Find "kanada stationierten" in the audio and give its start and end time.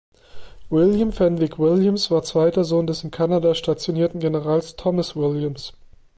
3.11-4.19